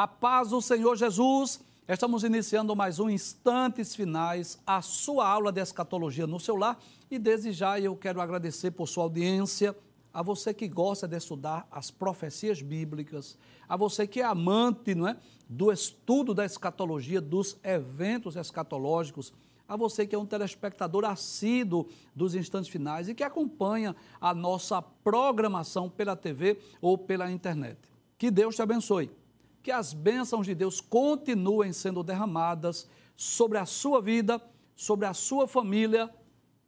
[0.00, 1.60] A paz do Senhor Jesus.
[1.86, 6.78] Estamos iniciando mais um Instantes Finais, a sua aula de escatologia no seu lar.
[7.10, 9.76] E desde já eu quero agradecer por sua audiência,
[10.10, 13.36] a você que gosta de estudar as profecias bíblicas,
[13.68, 19.34] a você que é amante não é, do estudo da escatologia, dos eventos escatológicos,
[19.68, 21.86] a você que é um telespectador assíduo
[22.16, 27.76] dos instantes finais e que acompanha a nossa programação pela TV ou pela internet.
[28.16, 29.19] Que Deus te abençoe.
[29.62, 34.42] Que as bênçãos de Deus continuem sendo derramadas sobre a sua vida,
[34.74, 36.12] sobre a sua família.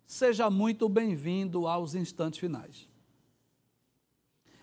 [0.07, 2.89] Seja muito bem-vindo aos instantes finais.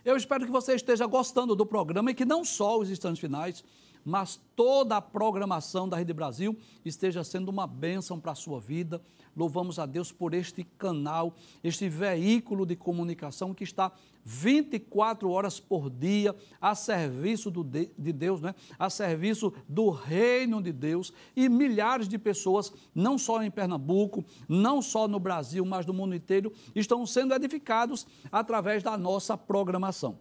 [0.05, 3.63] Eu espero que você esteja gostando do programa e que não só os instantes finais,
[4.09, 8.99] mas toda a programação da Rede Brasil esteja sendo uma bênção para a sua vida.
[9.35, 13.91] Louvamos a Deus por este canal, este veículo de comunicação que está
[14.25, 18.55] 24 horas por dia a serviço do de, de Deus, né?
[18.77, 21.13] a serviço do reino de Deus.
[21.35, 26.15] E milhares de pessoas, não só em Pernambuco, não só no Brasil, mas no mundo
[26.15, 30.17] inteiro, estão sendo edificados através da nossa programação.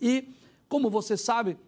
[0.00, 0.30] E,
[0.68, 1.58] como você sabe,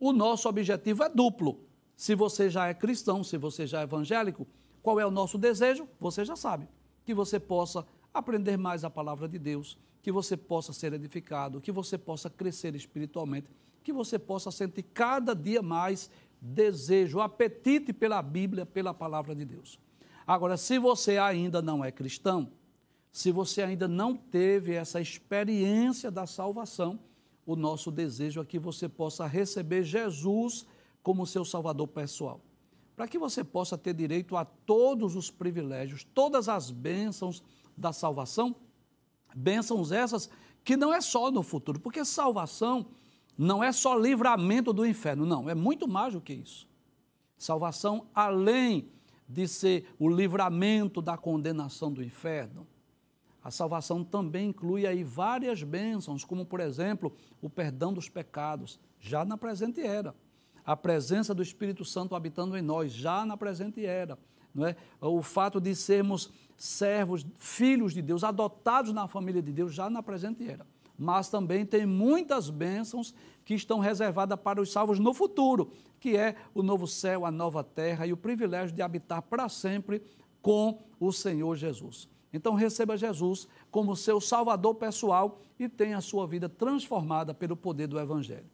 [0.00, 1.60] o nosso objetivo é duplo.
[1.94, 4.48] Se você já é cristão, se você já é evangélico,
[4.82, 5.86] qual é o nosso desejo?
[6.00, 6.66] Você já sabe.
[7.04, 11.70] Que você possa aprender mais a palavra de Deus, que você possa ser edificado, que
[11.70, 13.50] você possa crescer espiritualmente,
[13.82, 19.78] que você possa sentir cada dia mais desejo, apetite pela Bíblia, pela palavra de Deus.
[20.26, 22.50] Agora, se você ainda não é cristão,
[23.12, 26.98] se você ainda não teve essa experiência da salvação,
[27.50, 30.64] o nosso desejo é que você possa receber Jesus
[31.02, 32.40] como seu Salvador pessoal.
[32.94, 37.42] Para que você possa ter direito a todos os privilégios, todas as bênçãos
[37.76, 38.54] da salvação,
[39.34, 40.30] bênçãos essas
[40.62, 42.86] que não é só no futuro, porque salvação
[43.36, 46.68] não é só livramento do inferno, não, é muito mais do que isso.
[47.36, 48.92] Salvação, além
[49.28, 52.64] de ser o livramento da condenação do inferno,
[53.42, 59.24] a salvação também inclui aí várias bênçãos, como por exemplo, o perdão dos pecados, já
[59.24, 60.14] na presente era.
[60.64, 64.18] A presença do Espírito Santo habitando em nós, já na presente era.
[64.54, 64.76] Não é?
[65.00, 70.02] O fato de sermos servos, filhos de Deus, adotados na família de Deus, já na
[70.02, 70.66] presente era.
[70.98, 76.36] Mas também tem muitas bênçãos que estão reservadas para os salvos no futuro, que é
[76.52, 80.02] o novo céu, a nova terra e o privilégio de habitar para sempre
[80.42, 82.06] com o Senhor Jesus.
[82.32, 87.86] Então receba Jesus como seu salvador pessoal e tenha a sua vida transformada pelo poder
[87.86, 88.48] do Evangelho.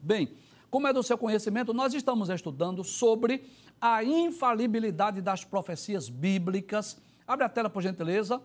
[0.00, 0.34] Bem,
[0.70, 3.44] como é do seu conhecimento, nós estamos estudando sobre
[3.80, 6.98] a infalibilidade das profecias bíblicas.
[7.26, 8.40] Abre a tela, por gentileza.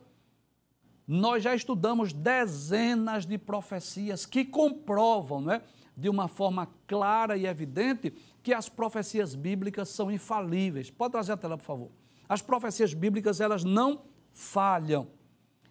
[1.07, 5.63] Nós já estudamos dezenas de profecias que comprovam, não é,
[5.95, 8.11] de uma forma clara e evidente,
[8.43, 10.91] que as profecias bíblicas são infalíveis.
[10.91, 11.91] Pode trazer a tela, por favor.
[12.27, 15.07] As profecias bíblicas, elas não falham.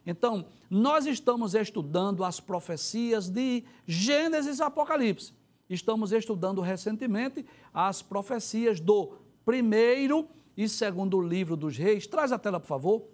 [0.04, 5.34] Então, nós estamos estudando as profecias de Gênesis e Apocalipse.
[5.68, 7.44] Estamos estudando recentemente
[7.74, 12.06] as profecias do primeiro e segundo livro dos reis.
[12.06, 13.08] Traz a tela, por favor.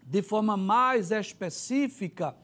[0.00, 2.36] De forma mais específica,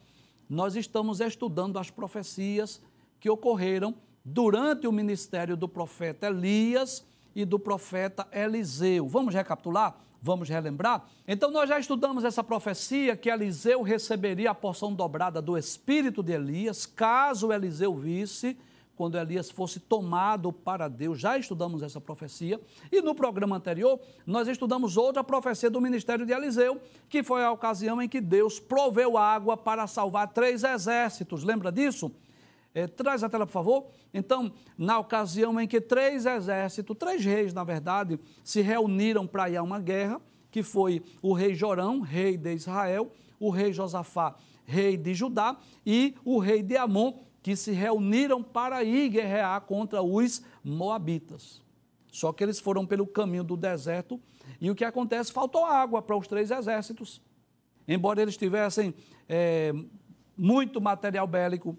[0.48, 2.82] nós estamos estudando as profecias
[3.20, 3.94] que ocorreram
[4.24, 9.08] durante o ministério do profeta Elias e do profeta Eliseu.
[9.08, 9.96] Vamos recapitular?
[10.20, 11.04] Vamos relembrar?
[11.26, 16.32] Então, nós já estudamos essa profecia que Eliseu receberia a porção dobrada do espírito de
[16.32, 18.56] Elias, caso Eliseu visse
[18.94, 21.18] quando Elias fosse tomado para Deus.
[21.18, 22.60] Já estudamos essa profecia.
[22.90, 27.50] E no programa anterior, nós estudamos outra profecia do ministério de Eliseu, que foi a
[27.50, 31.42] ocasião em que Deus proveu água para salvar três exércitos.
[31.42, 32.12] Lembra disso?
[32.74, 33.86] É, traz a tela, por favor.
[34.14, 39.56] Então, na ocasião em que três exércitos, três reis, na verdade, se reuniram para ir
[39.56, 40.20] a uma guerra,
[40.50, 44.34] que foi o rei Jorão, rei de Israel, o rei Josafá,
[44.64, 50.02] rei de Judá, e o rei de Amon, que se reuniram para ir guerrear contra
[50.02, 51.60] os moabitas.
[52.10, 54.20] Só que eles foram pelo caminho do deserto
[54.60, 55.32] e o que acontece?
[55.32, 57.20] Faltou água para os três exércitos.
[57.86, 58.94] Embora eles tivessem
[59.28, 59.72] é,
[60.36, 61.76] muito material bélico,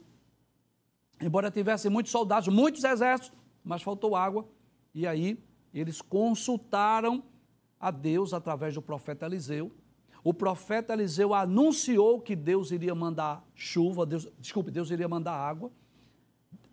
[1.25, 3.31] embora tivessem muitos soldados, muitos exércitos,
[3.63, 4.45] mas faltou água.
[4.93, 5.37] E aí
[5.73, 7.23] eles consultaram
[7.79, 9.71] a Deus através do profeta Eliseu.
[10.23, 15.71] O profeta Eliseu anunciou que Deus iria mandar chuva, Deus, desculpe, Deus iria mandar água.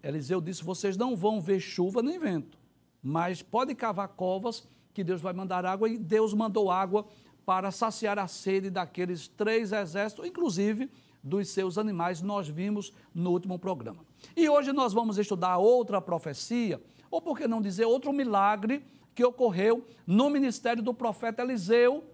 [0.03, 2.59] Eliseu disse: Vocês não vão ver chuva nem vento,
[3.03, 5.89] mas pode cavar covas que Deus vai mandar água.
[5.89, 7.07] E Deus mandou água
[7.45, 10.91] para saciar a sede daqueles três exércitos, inclusive
[11.23, 14.05] dos seus animais, nós vimos no último programa.
[14.37, 18.85] E hoje nós vamos estudar outra profecia, ou por que não dizer outro milagre
[19.15, 22.05] que ocorreu no ministério do profeta Eliseu,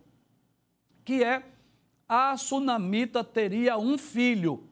[1.04, 1.44] que é
[2.08, 4.68] a sunamita teria um filho.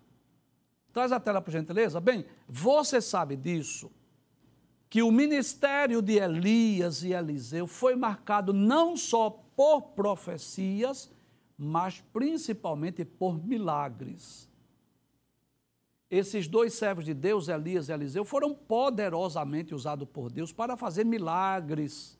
[0.93, 2.01] Traz a tela, por gentileza.
[2.01, 3.91] Bem, você sabe disso,
[4.89, 11.11] que o ministério de Elias e Eliseu foi marcado não só por profecias,
[11.57, 14.49] mas principalmente por milagres.
[16.11, 21.05] Esses dois servos de Deus, Elias e Eliseu, foram poderosamente usados por Deus para fazer
[21.05, 22.19] milagres,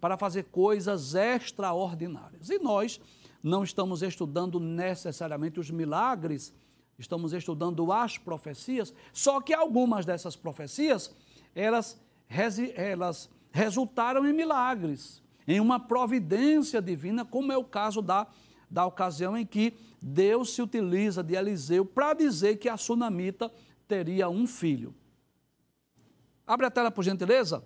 [0.00, 2.50] para fazer coisas extraordinárias.
[2.50, 3.00] E nós
[3.42, 6.52] não estamos estudando necessariamente os milagres,
[6.98, 11.14] estamos estudando as profecias, só que algumas dessas profecias,
[11.54, 12.00] elas,
[12.76, 18.24] elas resultaram em milagres, em uma providência divina, como é o caso da,
[18.70, 23.50] da ocasião em que Deus se utiliza de Eliseu para dizer que a sunamita
[23.88, 24.94] teria um filho.
[26.46, 27.64] Abre a tela, por gentileza.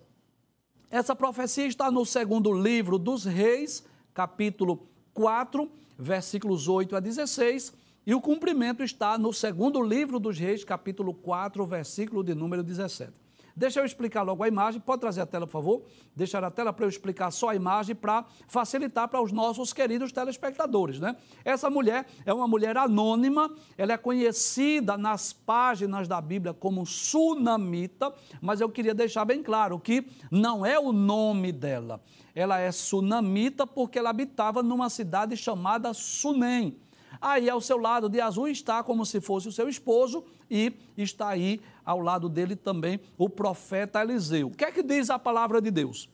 [0.89, 3.85] Essa profecia está no segundo livro dos Reis,
[4.15, 7.71] capítulo 4, versículos 8 a 16,
[8.03, 13.24] e o cumprimento está no segundo livro dos Reis, capítulo 4, versículo de número 17.
[13.57, 14.81] Deixa eu explicar logo a imagem.
[14.81, 15.83] Pode trazer a tela, por favor?
[16.13, 20.11] Deixar a tela para eu explicar só a imagem para facilitar para os nossos queridos
[20.11, 21.15] telespectadores, né?
[21.45, 28.13] Essa mulher é uma mulher anônima, ela é conhecida nas páginas da Bíblia como Sunamita,
[28.41, 32.01] mas eu queria deixar bem claro que não é o nome dela.
[32.35, 36.77] Ela é sunamita porque ela habitava numa cidade chamada Sunem.
[37.21, 41.29] Aí ao seu lado de azul está como se fosse o seu esposo e está
[41.29, 44.47] aí ao lado dele também o profeta Eliseu.
[44.47, 46.09] O que é que diz a palavra de Deus?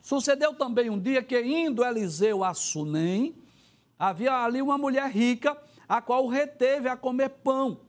[0.00, 3.36] Sucedeu também um dia que, indo Eliseu a Sunem,
[3.98, 5.56] havia ali uma mulher rica,
[5.88, 7.80] a qual reteve a comer pão.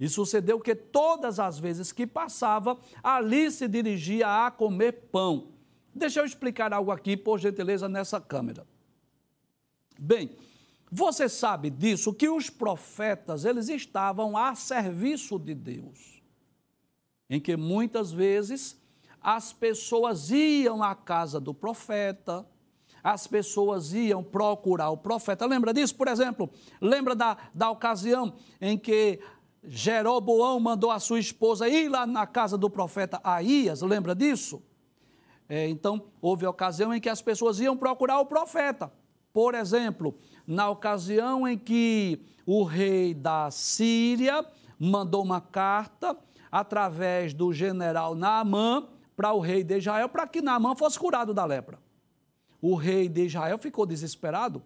[0.00, 5.48] E sucedeu que todas as vezes que passava, ali se dirigia a comer pão.
[5.94, 8.66] Deixa eu explicar algo aqui, por gentileza, nessa câmera.
[9.96, 10.30] Bem,
[10.96, 16.22] você sabe disso que os profetas, eles estavam a serviço de Deus.
[17.28, 18.80] Em que muitas vezes
[19.20, 22.46] as pessoas iam à casa do profeta,
[23.02, 25.44] as pessoas iam procurar o profeta.
[25.46, 25.96] Lembra disso?
[25.96, 26.48] Por exemplo,
[26.80, 29.18] lembra da, da ocasião em que
[29.64, 33.82] Jeroboão mandou a sua esposa ir lá na casa do profeta Aías?
[33.82, 34.62] Lembra disso?
[35.48, 38.92] É, então, houve ocasião em que as pessoas iam procurar o profeta.
[39.34, 44.44] Por exemplo, na ocasião em que o rei da Síria
[44.78, 46.16] mandou uma carta
[46.50, 48.86] através do general Naamã
[49.16, 51.78] para o rei de Israel, para que Naamã fosse curado da lepra.
[52.60, 54.62] O rei de Israel ficou desesperado,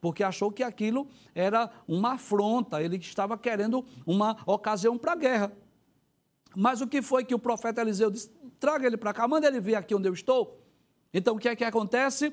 [0.00, 5.52] porque achou que aquilo era uma afronta, ele estava querendo uma ocasião para a guerra.
[6.56, 8.30] Mas o que foi que o profeta Eliseu disse?
[8.58, 10.64] Traga ele para cá, manda ele vir aqui onde eu estou.
[11.12, 12.32] Então o que é que acontece?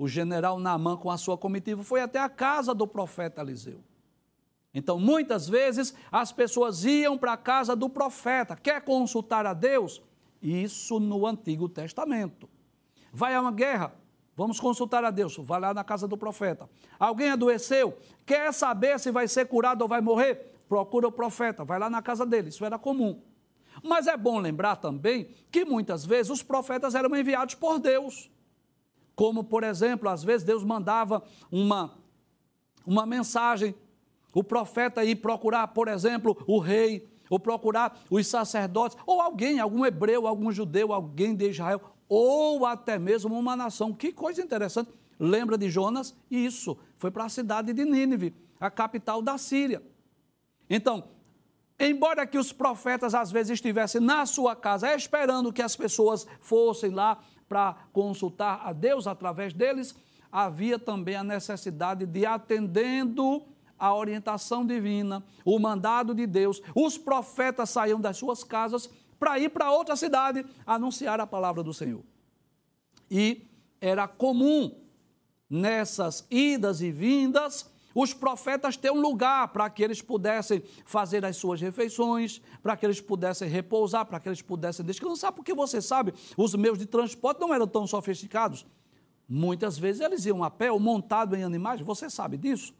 [0.00, 3.84] O general Naamã, com a sua comitiva, foi até a casa do profeta Eliseu.
[4.72, 10.00] Então, muitas vezes, as pessoas iam para a casa do profeta, quer consultar a Deus?
[10.40, 12.48] Isso no Antigo Testamento.
[13.12, 13.94] Vai a uma guerra,
[14.34, 16.66] vamos consultar a Deus, vai lá na casa do profeta.
[16.98, 20.62] Alguém adoeceu, quer saber se vai ser curado ou vai morrer?
[20.66, 23.20] Procura o profeta, vai lá na casa dele, isso era comum.
[23.84, 28.30] Mas é bom lembrar também que muitas vezes os profetas eram enviados por Deus.
[29.20, 31.22] Como, por exemplo, às vezes Deus mandava
[31.52, 31.92] uma,
[32.86, 33.74] uma mensagem,
[34.32, 39.84] o profeta ir procurar, por exemplo, o rei, ou procurar os sacerdotes, ou alguém, algum
[39.84, 43.92] hebreu, algum judeu, alguém de Israel, ou até mesmo uma nação.
[43.92, 44.90] Que coisa interessante.
[45.18, 46.16] Lembra de Jonas?
[46.30, 49.82] Isso, foi para a cidade de Nínive, a capital da Síria.
[50.70, 51.10] Então,
[51.78, 56.90] embora que os profetas às vezes estivessem na sua casa esperando que as pessoas fossem
[56.90, 59.92] lá para consultar a Deus através deles,
[60.30, 63.42] havia também a necessidade de atendendo
[63.76, 66.62] a orientação divina, o mandado de Deus.
[66.76, 68.88] Os profetas saíam das suas casas
[69.18, 72.04] para ir para outra cidade anunciar a palavra do Senhor.
[73.10, 73.48] E
[73.80, 74.72] era comum
[75.48, 81.36] nessas idas e vindas os profetas têm um lugar para que eles pudessem fazer as
[81.36, 86.14] suas refeições, para que eles pudessem repousar, para que eles pudessem descansar, porque você sabe,
[86.36, 88.66] os meios de transporte não eram tão sofisticados.
[89.28, 92.74] Muitas vezes eles iam a pé ou montado em animais, você sabe disso.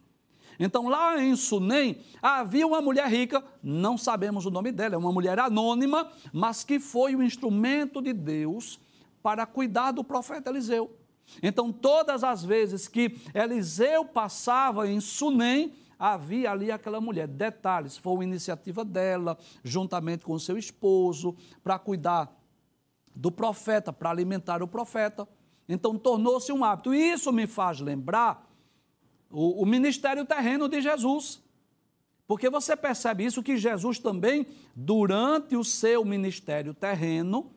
[0.58, 5.12] Então, lá em Sunem, havia uma mulher rica, não sabemos o nome dela, é uma
[5.12, 8.78] mulher anônima, mas que foi o instrumento de Deus
[9.22, 10.99] para cuidar do profeta Eliseu.
[11.42, 17.28] Então, todas as vezes que Eliseu passava em Sunem, havia ali aquela mulher.
[17.28, 22.34] Detalhes, foi uma iniciativa dela, juntamente com seu esposo, para cuidar
[23.14, 25.28] do profeta, para alimentar o profeta.
[25.68, 26.94] Então tornou-se um hábito.
[26.94, 28.50] E isso me faz lembrar
[29.30, 31.42] o, o ministério terreno de Jesus.
[32.26, 37.50] Porque você percebe isso que Jesus também, durante o seu ministério terreno,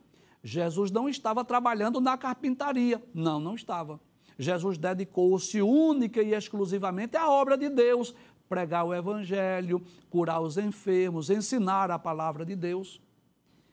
[0.44, 3.02] Jesus não estava trabalhando na carpintaria.
[3.14, 4.00] Não, não estava.
[4.38, 8.14] Jesus dedicou-se única e exclusivamente à obra de Deus,
[8.50, 13.02] pregar o evangelho, curar os enfermos, ensinar a palavra de Deus.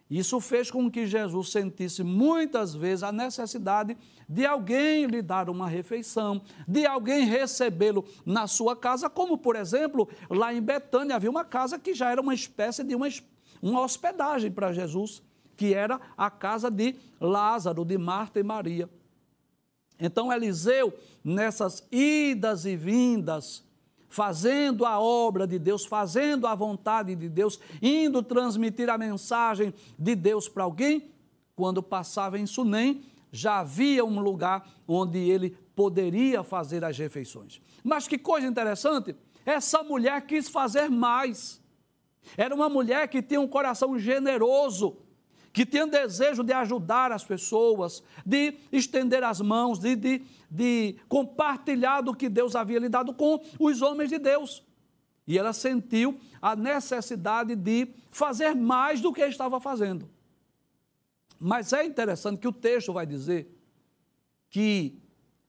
[0.09, 3.97] Isso fez com que Jesus sentisse muitas vezes a necessidade
[4.29, 10.09] de alguém lhe dar uma refeição, de alguém recebê-lo na sua casa, como por exemplo,
[10.29, 13.09] lá em Betânia havia uma casa que já era uma espécie de uma,
[13.63, 15.23] uma hospedagem para Jesus,
[15.61, 18.89] que era a casa de Lázaro, de Marta e Maria.
[20.01, 20.91] Então Eliseu,
[21.23, 23.63] nessas idas e vindas,
[24.09, 30.15] fazendo a obra de Deus, fazendo a vontade de Deus, indo transmitir a mensagem de
[30.15, 31.11] Deus para alguém,
[31.55, 37.61] quando passava em Sunem, já havia um lugar onde ele poderia fazer as refeições.
[37.85, 39.15] Mas que coisa interessante,
[39.45, 41.61] essa mulher quis fazer mais.
[42.35, 44.97] Era uma mulher que tinha um coração generoso,
[45.53, 52.01] que tinha desejo de ajudar as pessoas, de estender as mãos, de, de, de compartilhar
[52.01, 54.65] do que Deus havia lhe dado com os homens de Deus.
[55.27, 60.09] E ela sentiu a necessidade de fazer mais do que estava fazendo.
[61.39, 63.57] Mas é interessante que o texto vai dizer
[64.51, 65.01] que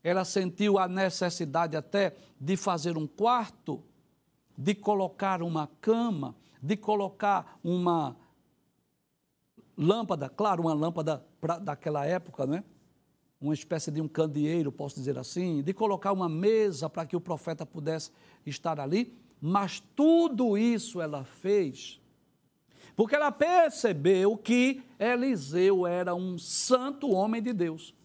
[0.03, 3.83] ela sentiu a necessidade até de fazer um quarto,
[4.57, 8.15] de colocar uma cama, de colocar uma
[9.77, 12.63] lâmpada, claro, uma lâmpada pra, daquela época, né?
[13.39, 17.21] uma espécie de um candeeiro, posso dizer assim, de colocar uma mesa para que o
[17.21, 18.11] profeta pudesse
[18.45, 22.01] estar ali, mas tudo isso ela fez
[22.95, 27.95] porque ela percebeu que Eliseu era um santo homem de Deus.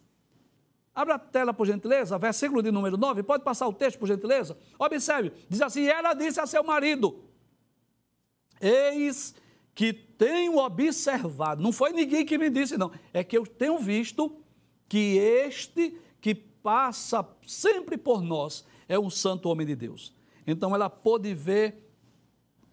[0.94, 4.56] Abra a tela, por gentileza, versículo de número 9, pode passar o texto, por gentileza?
[4.78, 7.22] Observe, diz assim: ela disse a seu marido:
[8.60, 9.34] Eis
[9.76, 14.34] que tenho observado, não foi ninguém que me disse, não, é que eu tenho visto
[14.88, 20.14] que este que passa sempre por nós é um santo homem de Deus.
[20.46, 21.92] Então ela pôde ver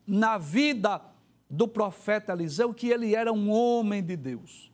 [0.07, 1.01] na vida
[1.49, 4.71] do profeta Eliseu que ele era um homem de Deus.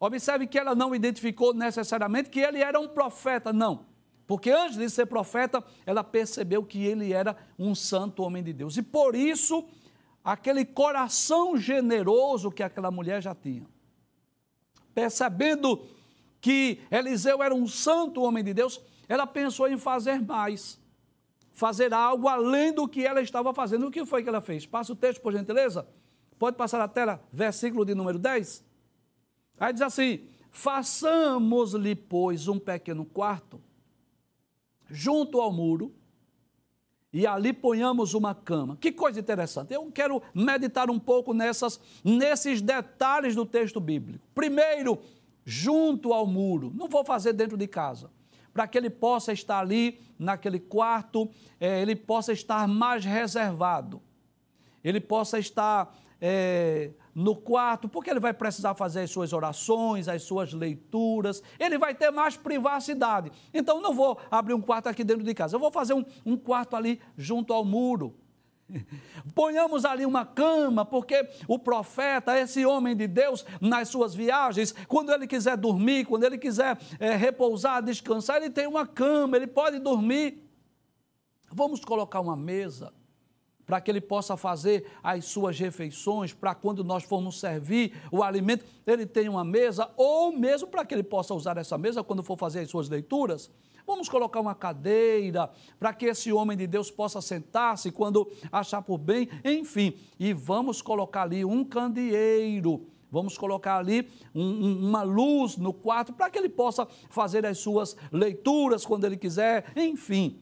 [0.00, 3.86] Observe que ela não identificou necessariamente que ele era um profeta, não.
[4.26, 8.76] Porque antes de ser profeta, ela percebeu que ele era um santo homem de Deus.
[8.76, 9.68] E por isso,
[10.24, 13.66] aquele coração generoso que aquela mulher já tinha.
[14.94, 15.86] Percebendo
[16.40, 20.80] que Eliseu era um santo homem de Deus, ela pensou em fazer mais.
[21.52, 23.86] Fazer algo além do que ela estava fazendo.
[23.86, 24.66] O que foi que ela fez?
[24.66, 25.86] Passa o texto, por gentileza.
[26.38, 28.64] Pode passar a tela, versículo de número 10.
[29.58, 33.60] Aí diz assim: Façamos-lhe, pois, um pequeno quarto
[34.90, 35.94] junto ao muro
[37.12, 38.76] e ali ponhamos uma cama.
[38.80, 39.74] Que coisa interessante.
[39.74, 44.24] Eu quero meditar um pouco nessas, nesses detalhes do texto bíblico.
[44.34, 44.98] Primeiro,
[45.44, 46.72] junto ao muro.
[46.74, 48.10] Não vou fazer dentro de casa.
[48.52, 54.00] Para que ele possa estar ali, naquele quarto, é, ele possa estar mais reservado.
[54.82, 60.22] Ele possa estar é, no quarto, porque ele vai precisar fazer as suas orações, as
[60.22, 63.30] suas leituras, ele vai ter mais privacidade.
[63.52, 66.36] Então, não vou abrir um quarto aqui dentro de casa, eu vou fazer um, um
[66.36, 68.14] quarto ali junto ao muro.
[69.34, 75.12] Ponhamos ali uma cama, porque o profeta, esse homem de Deus, nas suas viagens, quando
[75.12, 79.78] ele quiser dormir, quando ele quiser é, repousar, descansar, ele tem uma cama, ele pode
[79.78, 80.46] dormir.
[81.52, 82.92] Vamos colocar uma mesa
[83.70, 88.64] para que ele possa fazer as suas refeições, para quando nós formos servir o alimento,
[88.84, 92.36] ele tenha uma mesa, ou mesmo para que ele possa usar essa mesa quando for
[92.36, 93.48] fazer as suas leituras.
[93.86, 95.48] Vamos colocar uma cadeira
[95.78, 100.82] para que esse homem de Deus possa sentar-se quando achar por bem, enfim, e vamos
[100.82, 102.88] colocar ali um candeeiro.
[103.08, 107.58] Vamos colocar ali um, um, uma luz no quarto para que ele possa fazer as
[107.58, 110.40] suas leituras quando ele quiser, enfim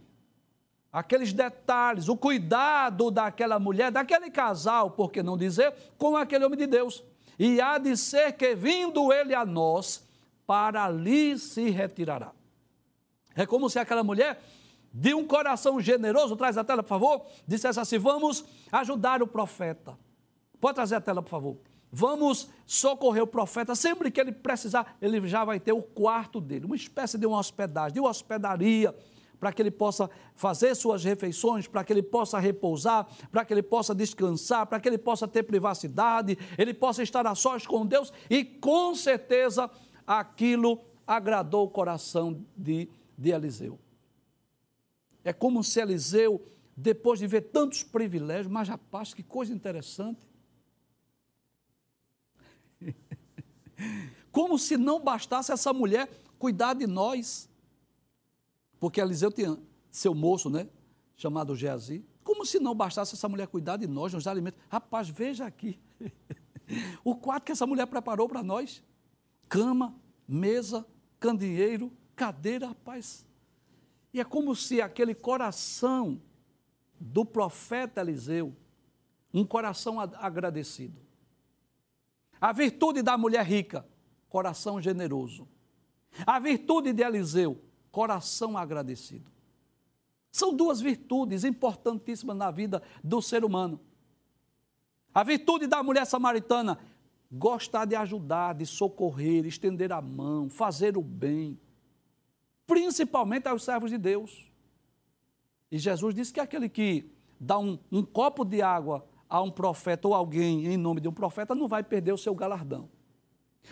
[0.99, 6.59] aqueles detalhes, o cuidado daquela mulher, daquele casal, por que não dizer, com aquele homem
[6.59, 7.03] de Deus.
[7.39, 10.05] E há de ser que, vindo ele a nós,
[10.47, 12.33] para ali se retirará.
[13.37, 14.43] É como se aquela mulher,
[14.93, 19.97] de um coração generoso, traz a tela, por favor, dissesse assim: vamos ajudar o profeta.
[20.61, 21.57] Pode trazer a tela, por favor.
[21.91, 23.75] Vamos socorrer o profeta.
[23.75, 27.39] Sempre que ele precisar, ele já vai ter o quarto dele, uma espécie de uma
[27.39, 28.95] hospedagem, de uma hospedaria
[29.39, 33.63] para que ele possa fazer suas refeições, para que ele possa repousar, para que ele
[33.63, 38.13] possa descansar, para que ele possa ter privacidade, ele possa estar a sós com Deus
[38.29, 39.71] e com certeza
[40.07, 43.79] aquilo agradou o coração de, de Eliseu.
[45.25, 50.27] É como se Eliseu, depois de ver tantos privilégios, mas rapaz, que coisa interessante.
[54.31, 57.49] Como se não bastasse essa mulher cuidar de nós.
[58.79, 59.59] Porque Eliseu tinha
[59.91, 60.69] seu moço, né?
[61.17, 62.05] Chamado Geazi.
[62.23, 64.61] Como se não bastasse essa mulher cuidar de nós, nos alimentos.
[64.69, 65.79] Rapaz, veja aqui.
[67.03, 68.83] o quarto que essa mulher preparou para nós.
[69.49, 69.95] Cama,
[70.27, 70.87] mesa,
[71.19, 73.27] candeeiro, cadeira, rapaz.
[74.13, 76.21] E é como se aquele coração
[77.01, 78.55] do profeta Eliseu,
[79.33, 81.01] um coração agradecido.
[82.41, 83.87] A virtude da mulher rica,
[84.29, 85.49] coração generoso.
[86.27, 87.61] A virtude de Eliseu,
[87.99, 89.29] coração agradecido.
[90.31, 93.81] São duas virtudes importantíssimas na vida do ser humano.
[95.13, 96.79] A virtude da mulher samaritana,
[97.29, 101.59] gostar de ajudar, de socorrer, estender a mão, fazer o bem,
[102.69, 104.49] principalmente aos servos de Deus.
[105.69, 110.07] E Jesus disse que aquele que dá um, um copo de água a um profeta
[110.07, 112.89] ou alguém em nome de um profeta não vai perder o seu galardão.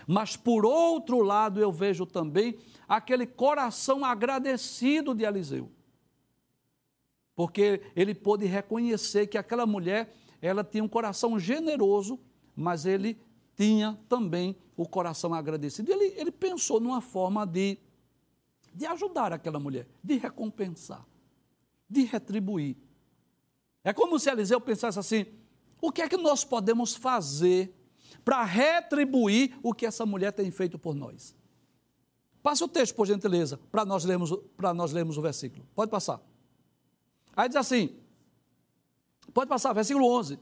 [0.06, 5.70] Mas por outro lado, eu vejo também aquele coração agradecido de Eliseu.
[7.34, 12.18] Porque ele pôde reconhecer que aquela mulher, ela tinha um coração generoso,
[12.54, 13.18] mas ele
[13.54, 15.92] tinha também o coração agradecido.
[15.92, 17.78] Ele, ele pensou numa forma de,
[18.74, 21.06] de ajudar aquela mulher, de recompensar,
[21.88, 22.76] de retribuir.
[23.84, 25.26] É como se Eliseu pensasse assim:
[25.80, 27.74] o que é que nós podemos fazer
[28.24, 31.34] para retribuir o que essa mulher tem feito por nós?
[32.42, 35.66] Passa o texto, por gentileza, para nós lermos, para nós lermos o versículo.
[35.74, 36.20] Pode passar.
[37.34, 37.96] Aí diz assim:
[39.34, 40.38] pode passar, versículo 11.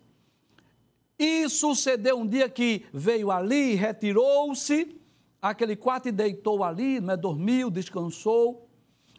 [1.18, 5.00] E sucedeu um dia que veio ali, retirou-se,
[5.40, 8.68] aquele quarto e deitou ali, né, dormiu, descansou.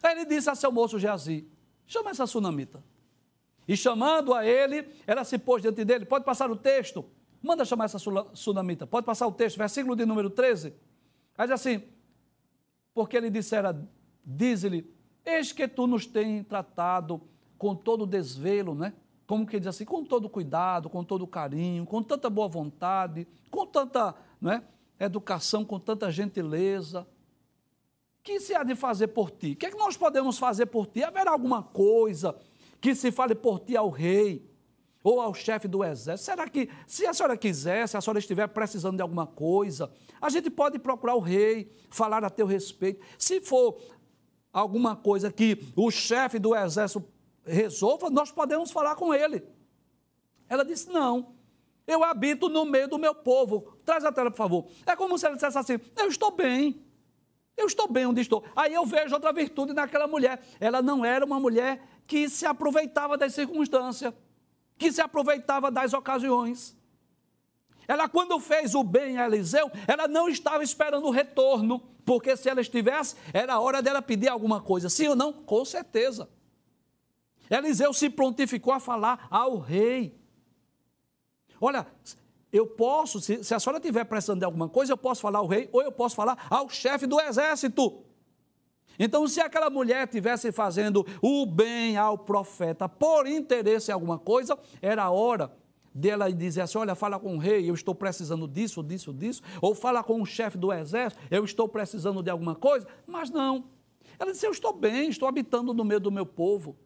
[0.02, 1.46] Aí ele disse a seu moço Geazi:
[1.86, 2.84] chama essa sunamita.
[3.66, 6.04] E chamando a ele, ela se pôs diante dele.
[6.04, 7.04] Pode passar o texto.
[7.42, 7.98] Manda chamar essa
[8.34, 8.86] sunamita.
[8.86, 10.74] Pode passar o texto, versículo de número 13.
[11.36, 11.82] Aí diz assim:
[12.94, 13.78] porque ele dissera,
[14.24, 14.90] diz-lhe,
[15.24, 17.20] eis que tu nos tens tratado
[17.58, 18.92] com todo desvelo, né?
[19.26, 23.66] como que diz assim, com todo cuidado, com todo carinho, com tanta boa vontade, com
[23.66, 24.62] tanta né,
[25.00, 27.06] educação, com tanta gentileza.
[28.22, 29.52] Que se há de fazer por ti?
[29.52, 31.02] O que, é que nós podemos fazer por ti?
[31.02, 32.36] Haverá alguma coisa
[32.80, 34.48] que se fale por ti ao rei
[35.08, 36.30] ou ao chefe do exército?
[36.30, 39.90] Será que, se a senhora quiser, se a senhora estiver precisando de alguma coisa,
[40.20, 43.04] a gente pode procurar o rei, falar a teu respeito.
[43.16, 43.78] Se for
[44.52, 47.06] alguma coisa que o chefe do exército
[47.44, 49.44] resolva, nós podemos falar com ele.
[50.48, 51.36] Ela disse: Não,
[51.86, 53.76] eu habito no meio do meu povo.
[53.84, 54.66] Traz a tela, por favor.
[54.84, 56.84] É como se ela dissesse assim: Eu estou bem.
[57.56, 58.44] Eu estou bem onde estou.
[58.54, 60.42] Aí eu vejo outra virtude naquela mulher.
[60.60, 64.12] Ela não era uma mulher que se aproveitava das circunstâncias,
[64.78, 66.76] que se aproveitava das ocasiões.
[67.88, 72.48] Ela, quando fez o bem a Eliseu, ela não estava esperando o retorno, porque se
[72.48, 74.88] ela estivesse, era hora dela pedir alguma coisa.
[74.88, 75.32] Sim ou não?
[75.32, 76.28] Com certeza.
[77.48, 80.18] Eliseu se prontificou a falar ao rei.
[81.60, 81.86] Olha,
[82.52, 85.46] eu posso, se, se a senhora estiver precisando de alguma coisa, eu posso falar ao
[85.46, 88.05] rei, ou eu posso falar ao chefe do exército.
[88.98, 94.58] Então, se aquela mulher estivesse fazendo o bem ao profeta por interesse em alguma coisa,
[94.80, 95.52] era hora
[95.94, 99.74] dela dizer assim: olha, fala com o rei, eu estou precisando disso, disso, disso, ou
[99.74, 103.64] fala com o chefe do exército, eu estou precisando de alguma coisa, mas não.
[104.18, 106.76] Ela disse: eu estou bem, estou habitando no meio do meu povo.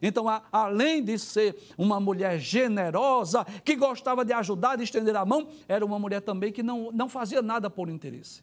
[0.00, 5.24] Então, a, além de ser uma mulher generosa, que gostava de ajudar, de estender a
[5.24, 8.42] mão, era uma mulher também que não, não fazia nada por interesse.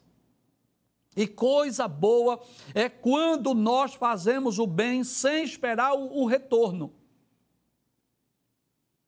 [1.16, 2.40] E coisa boa
[2.74, 6.92] é quando nós fazemos o bem sem esperar o, o retorno.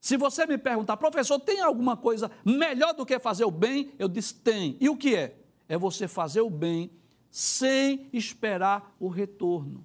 [0.00, 3.92] Se você me perguntar, professor, tem alguma coisa melhor do que fazer o bem?
[3.98, 4.76] Eu disse, tem.
[4.80, 5.36] E o que é?
[5.68, 6.90] É você fazer o bem
[7.30, 9.84] sem esperar o retorno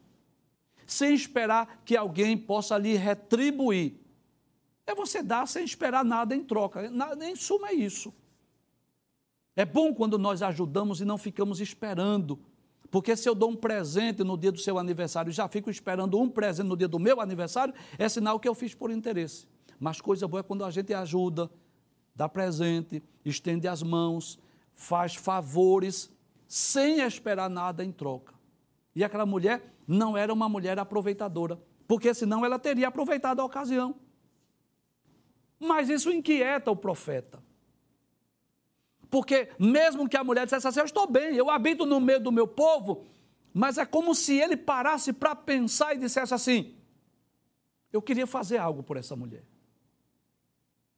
[0.91, 3.95] sem esperar que alguém possa lhe retribuir.
[4.85, 6.91] É você dar sem esperar nada em troca.
[7.21, 8.13] Em suma, é isso.
[9.55, 12.39] É bom quando nós ajudamos e não ficamos esperando.
[12.89, 16.19] Porque se eu dou um presente no dia do seu aniversário e já fico esperando
[16.19, 19.47] um presente no dia do meu aniversário, é sinal que eu fiz por interesse.
[19.79, 21.49] Mas coisa boa é quando a gente ajuda,
[22.15, 24.37] dá presente, estende as mãos,
[24.73, 26.11] faz favores,
[26.47, 28.33] sem esperar nada em troca.
[28.93, 33.95] E aquela mulher não era uma mulher aproveitadora, porque senão ela teria aproveitado a ocasião.
[35.57, 37.41] Mas isso inquieta o profeta.
[39.11, 42.31] Porque mesmo que a mulher dissesse assim, eu estou bem, eu habito no meio do
[42.31, 43.07] meu povo,
[43.53, 46.73] mas é como se ele parasse para pensar e dissesse assim:
[47.91, 49.43] eu queria fazer algo por essa mulher.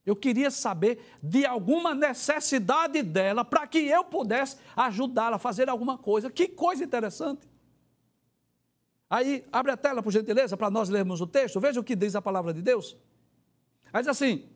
[0.06, 5.98] Eu queria saber de alguma necessidade dela para que eu pudesse ajudá-la a fazer alguma
[5.98, 6.30] coisa.
[6.30, 7.50] Que coisa interessante.
[9.10, 11.60] Aí, abre a tela, por gentileza, para nós lermos o texto.
[11.60, 12.96] Veja o que diz a palavra de Deus.
[13.92, 14.53] Aí diz assim: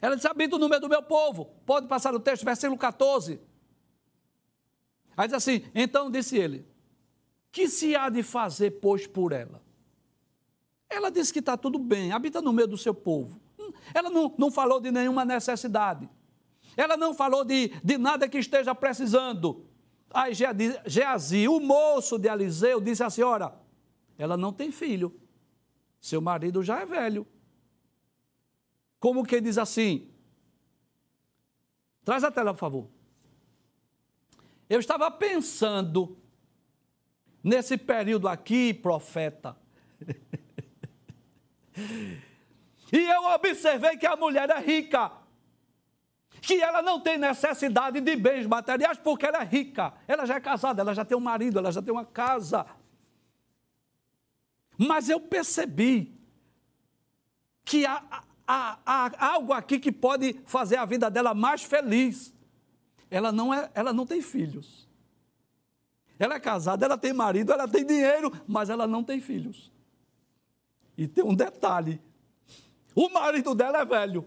[0.00, 1.46] Ela disse: Habito no meio do meu povo.
[1.66, 3.40] Pode passar o texto, versículo 14.
[5.16, 6.66] Aí diz assim: Então disse ele:
[7.50, 9.62] Que se há de fazer, pois, por ela?
[10.88, 13.40] Ela disse que está tudo bem, habita no meio do seu povo.
[13.92, 16.08] Ela não, não falou de nenhuma necessidade.
[16.76, 19.66] Ela não falou de, de nada que esteja precisando.
[20.10, 20.32] Aí
[20.86, 23.54] Geazi, o moço de Eliseu, disse à senhora:
[24.18, 25.14] ela não tem filho.
[26.00, 27.26] Seu marido já é velho.
[28.98, 30.10] Como que diz assim?
[32.04, 32.88] Traz a tela, por favor.
[34.68, 36.18] Eu estava pensando
[37.42, 39.56] nesse período aqui, profeta.
[42.90, 45.12] E eu observei que a mulher é rica.
[46.40, 49.92] Que ela não tem necessidade de bens materiais porque ela é rica.
[50.06, 52.64] Ela já é casada, ela já tem um marido, ela já tem uma casa.
[54.76, 56.18] Mas eu percebi
[57.64, 62.34] que há, há, há algo aqui que pode fazer a vida dela mais feliz.
[63.10, 64.88] Ela não, é, ela não tem filhos.
[66.18, 69.70] Ela é casada, ela tem marido, ela tem dinheiro, mas ela não tem filhos.
[70.96, 72.00] E tem um detalhe:
[72.94, 74.26] o marido dela é velho.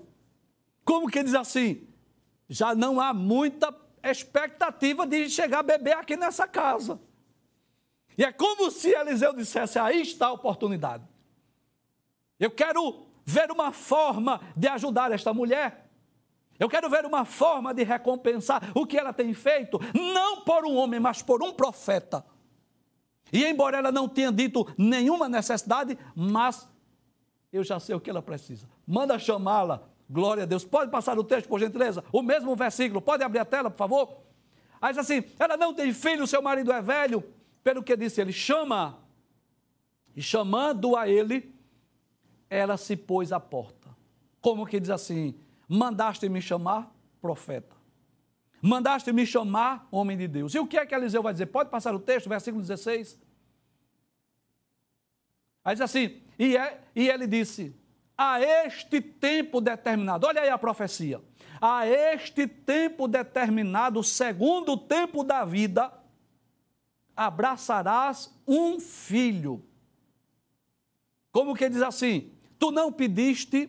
[0.85, 1.87] Como que diz assim?
[2.47, 6.99] Já não há muita expectativa de chegar a beber aqui nessa casa.
[8.17, 11.03] E é como se Eliseu dissesse: aí está a oportunidade.
[12.39, 15.89] Eu quero ver uma forma de ajudar esta mulher.
[16.59, 20.75] Eu quero ver uma forma de recompensar o que ela tem feito, não por um
[20.75, 22.23] homem, mas por um profeta.
[23.33, 26.69] E embora ela não tenha dito nenhuma necessidade, mas
[27.51, 28.67] eu já sei o que ela precisa.
[28.85, 29.83] Manda chamá-la.
[30.09, 30.65] Glória a Deus.
[30.65, 32.03] Pode passar o texto, por gentileza?
[32.11, 33.01] O mesmo versículo.
[33.01, 34.17] Pode abrir a tela, por favor?
[34.81, 37.23] Aí diz assim: ela não tem filho, seu marido é velho.
[37.63, 38.99] Pelo que disse ele, chama.
[40.15, 41.55] E chamando a ele,
[42.51, 43.89] ela se pôs à porta.
[44.41, 45.33] Como que diz assim:
[45.67, 47.73] mandaste me chamar, profeta.
[48.61, 50.53] Mandaste me chamar, homem de Deus.
[50.53, 51.47] E o que é que Eliseu vai dizer?
[51.47, 53.17] Pode passar o texto, versículo 16.
[55.63, 57.73] Aí diz assim: e, é, e ele disse:
[58.17, 61.21] A este tempo determinado, olha aí a profecia.
[61.61, 65.93] A este tempo determinado, segundo o tempo da vida,
[67.15, 69.63] abraçarás um filho.
[71.31, 72.40] Como que diz assim?
[72.61, 73.67] Tu não pediste,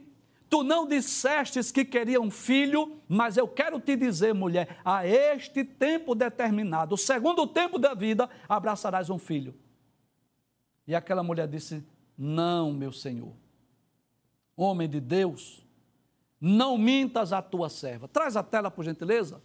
[0.50, 5.64] tu não dissestes que queria um filho, mas eu quero te dizer, mulher, a este
[5.64, 9.54] tempo determinado, segundo o tempo da vida, abraçarás um filho.
[10.86, 11.82] E aquela mulher disse:
[12.18, 13.32] Não, meu senhor.
[14.54, 15.66] Homem de Deus,
[16.38, 18.06] não mintas a tua serva.
[18.06, 19.42] Traz a tela, por gentileza.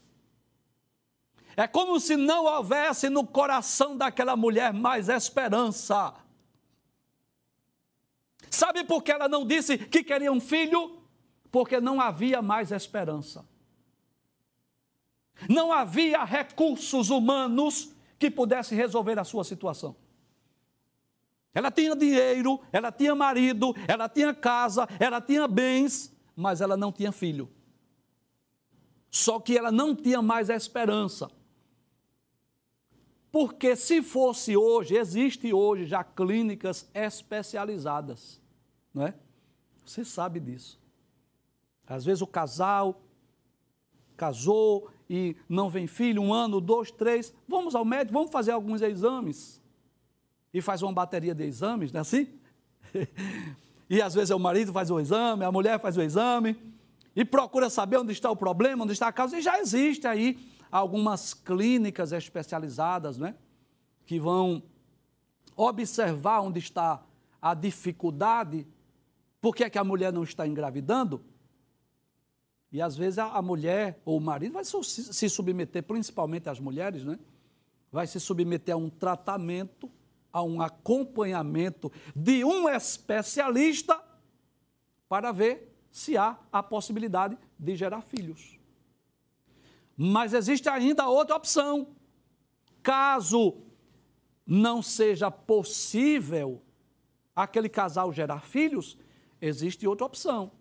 [1.55, 6.13] É como se não houvesse no coração daquela mulher mais esperança.
[8.49, 11.01] Sabe por que ela não disse que queria um filho?
[11.51, 13.47] Porque não havia mais esperança.
[15.49, 19.95] Não havia recursos humanos que pudessem resolver a sua situação.
[21.53, 26.91] Ela tinha dinheiro, ela tinha marido, ela tinha casa, ela tinha bens, mas ela não
[26.91, 27.49] tinha filho.
[29.09, 31.29] Só que ela não tinha mais esperança.
[33.37, 38.41] Porque se fosse hoje, existe hoje já clínicas especializadas,
[38.91, 39.13] não é?
[39.85, 40.81] Você sabe disso.
[41.85, 42.99] Às vezes o casal
[44.15, 48.81] casou e não vem filho, um ano, dois, três, vamos ao médico, vamos fazer alguns
[48.81, 49.61] exames
[50.51, 52.27] e faz uma bateria de exames, não é assim?
[53.87, 56.57] e às vezes é o marido faz o exame, a mulher faz o exame
[57.15, 60.56] e procura saber onde está o problema, onde está a causa, e já existe aí
[60.71, 63.35] algumas clínicas especializadas, né?
[64.05, 64.63] Que vão
[65.55, 67.03] observar onde está
[67.41, 68.67] a dificuldade,
[69.39, 71.23] por que, é que a mulher não está engravidando.
[72.71, 77.17] E às vezes a mulher ou o marido vai se submeter, principalmente as mulheres, né?
[77.91, 79.89] Vai se submeter a um tratamento
[80.31, 83.99] a um acompanhamento de um especialista
[85.09, 88.56] para ver se há a possibilidade de gerar filhos.
[89.97, 91.87] Mas existe ainda outra opção.
[92.83, 93.57] Caso
[94.45, 96.61] não seja possível
[97.35, 98.97] aquele casal gerar filhos,
[99.41, 100.51] existe outra opção.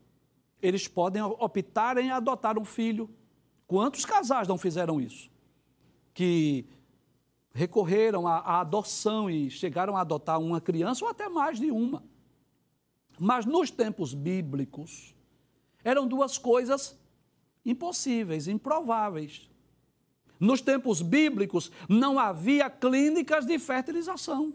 [0.61, 3.09] Eles podem optar em adotar um filho.
[3.67, 5.31] Quantos casais não fizeram isso?
[6.15, 6.67] Que
[7.53, 12.03] recorreram à, adoção e chegaram a adotar uma criança ou até mais de uma.
[13.19, 15.15] Mas nos tempos bíblicos,
[15.85, 16.99] eram duas coisas
[17.67, 19.51] impossíveis, improváveis.
[20.39, 24.55] Nos tempos bíblicos, não havia clínicas de fertilização.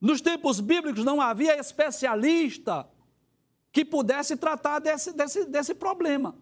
[0.00, 2.86] Nos tempos bíblicos, não havia especialista
[3.72, 6.36] que pudesse tratar desse, desse, desse problema.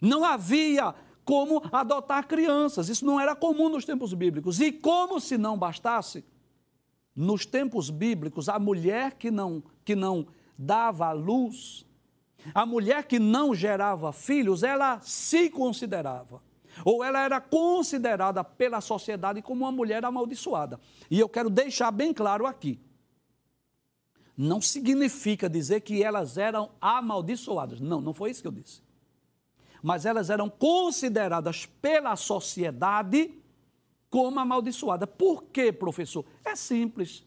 [0.00, 4.60] Não havia como adotar crianças, isso não era comum nos tempos bíblicos.
[4.60, 6.24] E como se não bastasse,
[7.14, 11.86] nos tempos bíblicos, a mulher que não, que não dava à luz,
[12.54, 16.42] a mulher que não gerava filhos, ela se considerava,
[16.84, 20.80] ou ela era considerada pela sociedade como uma mulher amaldiçoada.
[21.10, 22.78] E eu quero deixar bem claro aqui:
[24.36, 27.80] não significa dizer que elas eram amaldiçoadas.
[27.80, 28.82] Não, não foi isso que eu disse.
[29.82, 33.34] Mas elas eram consideradas pela sociedade
[34.08, 35.06] como amaldiçoada.
[35.06, 36.24] Por quê, professor?
[36.44, 37.24] É simples.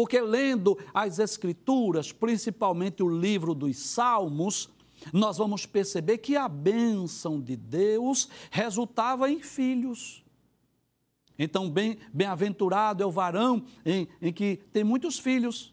[0.00, 4.70] Porque lendo as Escrituras, principalmente o livro dos Salmos,
[5.12, 10.24] nós vamos perceber que a bênção de Deus resultava em filhos.
[11.38, 15.70] Então, bem, bem-aventurado é o varão em, em que tem muitos filhos.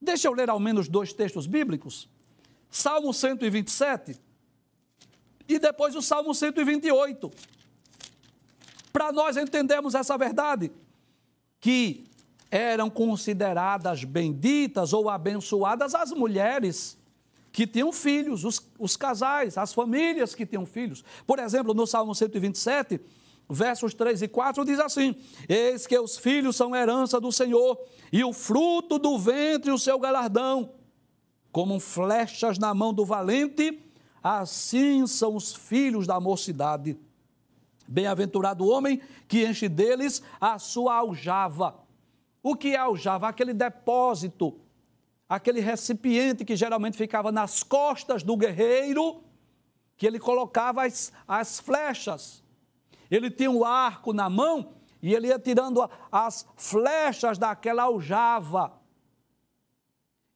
[0.00, 2.08] Deixa eu ler ao menos dois textos bíblicos.
[2.68, 4.20] Salmo 127
[5.46, 7.30] e depois o Salmo 128
[8.92, 10.72] para nós entendermos essa verdade,
[11.60, 12.10] que
[12.52, 16.98] eram consideradas benditas ou abençoadas as mulheres
[17.50, 21.02] que tinham filhos, os, os casais, as famílias que tinham filhos.
[21.26, 23.00] Por exemplo, no Salmo 127,
[23.48, 25.16] versos 3 e 4 diz assim:
[25.48, 27.78] Eis que os filhos são herança do Senhor,
[28.12, 30.74] e o fruto do ventre o seu galardão.
[31.50, 33.82] Como flechas na mão do valente,
[34.22, 36.98] assim são os filhos da mocidade.
[37.88, 41.81] Bem-aventurado o homem que enche deles a sua aljava.
[42.42, 43.28] O que é aljava?
[43.28, 44.60] Aquele depósito,
[45.28, 49.22] aquele recipiente que geralmente ficava nas costas do guerreiro,
[49.96, 52.42] que ele colocava as, as flechas.
[53.10, 58.80] Ele tinha um arco na mão e ele ia tirando as flechas daquela aljava.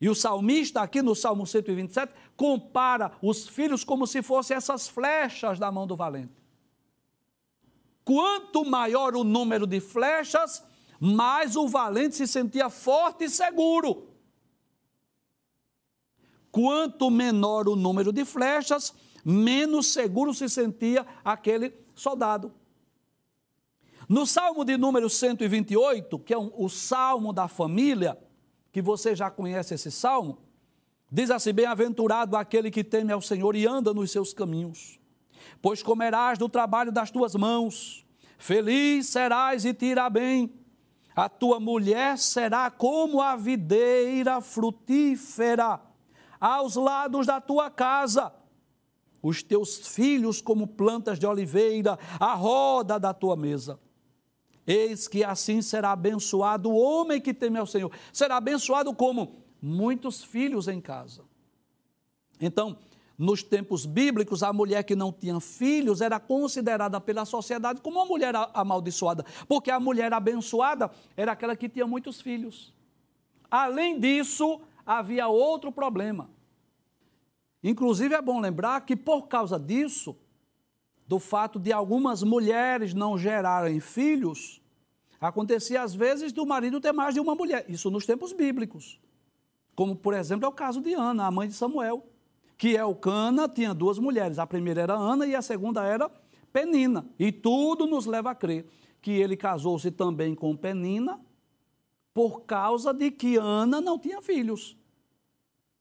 [0.01, 5.59] E o salmista, aqui no Salmo 127, compara os filhos como se fossem essas flechas
[5.59, 6.35] da mão do valente.
[8.05, 10.63] Quanto maior o número de flechas,
[11.01, 14.09] mais o valente se sentia forte e seguro.
[16.51, 22.53] Quanto menor o número de flechas, menos seguro se sentia aquele soldado.
[24.09, 28.17] No Salmo de número 128, que é o salmo da família,
[28.73, 30.39] que você já conhece esse salmo,
[31.11, 34.99] diz assim: Bem-aventurado aquele que teme ao Senhor e anda nos seus caminhos
[35.61, 38.05] pois comerás do trabalho das tuas mãos.
[38.39, 40.53] Feliz serás e te irá bem.
[41.17, 45.81] A tua mulher será como a videira frutífera
[46.39, 48.35] aos lados da tua casa.
[49.23, 53.81] Os teus filhos como plantas de oliveira à roda da tua mesa.
[54.67, 57.91] Eis que assim será abençoado o homem que teme ao Senhor.
[58.13, 61.25] Será abençoado como muitos filhos em casa.
[62.39, 62.77] Então,
[63.19, 68.05] nos tempos bíblicos, a mulher que não tinha filhos era considerada pela sociedade como uma
[68.07, 72.75] mulher amaldiçoada, porque a mulher abençoada era aquela que tinha muitos filhos.
[73.51, 76.31] Além disso, havia outro problema.
[77.63, 80.17] Inclusive, é bom lembrar que, por causa disso,
[81.07, 84.61] do fato de algumas mulheres não gerarem filhos,
[85.21, 87.65] acontecia às vezes do marido ter mais de uma mulher.
[87.69, 89.01] Isso nos tempos bíblicos.
[89.75, 92.07] Como, por exemplo, é o caso de Ana, a mãe de Samuel
[92.57, 94.39] que Elcana tinha duas mulheres.
[94.39, 96.11] A primeira era Ana e a segunda era
[96.53, 97.07] Penina.
[97.19, 98.67] E tudo nos leva a crer
[99.01, 101.21] que ele casou-se também com Penina
[102.13, 104.77] por causa de que Ana não tinha filhos.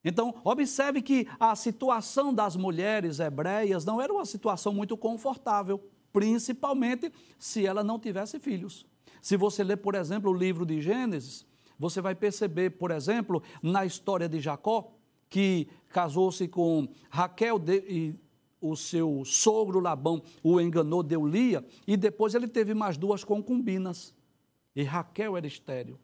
[0.04, 5.82] Então, observe que a situação das mulheres hebreias não era uma situação muito confortável,
[6.14, 8.86] principalmente se ela não tivesse filhos.
[9.22, 11.46] Se você ler, por exemplo, o livro de Gênesis,
[11.80, 14.95] você vai perceber, por exemplo, na história de Jacó,
[15.36, 18.20] que casou-se com Raquel de, e
[18.62, 24.16] o seu sogro Labão o enganou, deu Lia, e depois ele teve mais duas concubinas.
[24.74, 26.00] E Raquel era estéreo.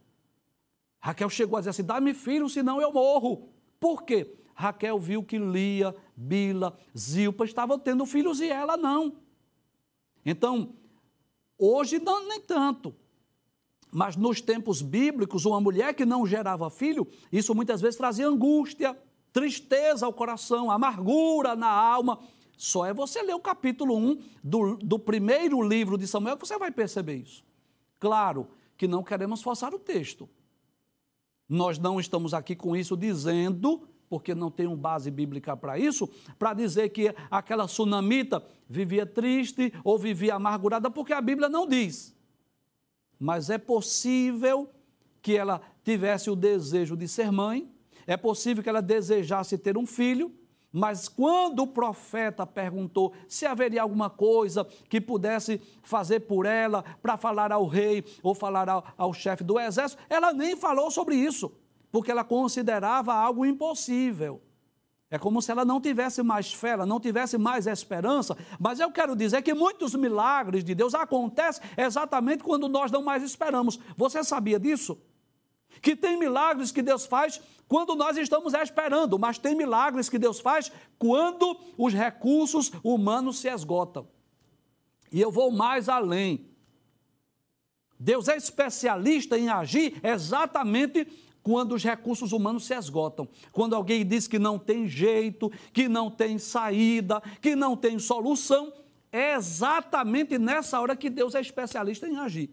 [0.99, 3.47] Raquel chegou a dizer assim: dá-me filho, senão eu morro.
[3.79, 4.35] Por quê?
[4.53, 9.15] Raquel viu que Lia, Bila, Zilpa estavam tendo filhos e ela não.
[10.25, 10.75] Então,
[11.63, 12.95] Hoje não, nem tanto.
[13.91, 18.97] Mas nos tempos bíblicos, uma mulher que não gerava filho, isso muitas vezes trazia angústia,
[19.33, 22.19] tristeza ao coração, amargura na alma.
[22.57, 26.57] Só é você ler o capítulo 1 do, do primeiro livro de Samuel que você
[26.57, 27.43] vai perceber isso.
[27.99, 30.29] Claro que não queremos forçar o texto.
[31.47, 36.07] Nós não estamos aqui com isso dizendo, porque não tem uma base bíblica para isso,
[36.37, 42.15] para dizer que aquela sunamita vivia triste ou vivia amargurada, porque a Bíblia não diz
[43.21, 44.67] mas é possível
[45.21, 47.71] que ela tivesse o desejo de ser mãe,
[48.05, 50.31] é possível que ela desejasse ter um filho,
[50.71, 57.17] mas quando o profeta perguntou se haveria alguma coisa que pudesse fazer por ela, para
[57.17, 61.51] falar ao rei ou falar ao, ao chefe do exército, ela nem falou sobre isso,
[61.91, 64.41] porque ela considerava algo impossível.
[65.13, 68.37] É como se ela não tivesse mais fé, ela não tivesse mais esperança.
[68.57, 73.21] Mas eu quero dizer que muitos milagres de Deus acontecem exatamente quando nós não mais
[73.21, 73.77] esperamos.
[73.97, 74.97] Você sabia disso?
[75.81, 80.41] Que tem milagres que Deus faz quando nós estamos esperando, mas tem milagres que Deus
[80.41, 84.09] faz quando os recursos humanos se esgotam.
[85.09, 86.49] E eu vou mais além.
[87.97, 91.07] Deus é especialista em agir exatamente
[91.41, 96.11] quando os recursos humanos se esgotam, quando alguém diz que não tem jeito, que não
[96.11, 98.73] tem saída, que não tem solução,
[99.13, 102.49] é exatamente nessa hora que Deus é especialista em agir.